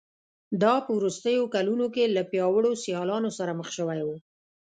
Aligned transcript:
دا 0.63 0.73
په 0.85 0.91
وروستیو 0.97 1.51
کلونو 1.55 1.85
کې 1.95 2.13
له 2.15 2.21
پیاوړو 2.31 2.71
سیالانو 2.83 3.29
سره 3.37 3.51
مخ 3.59 3.67
شوی 3.77 4.01
و 4.03 4.09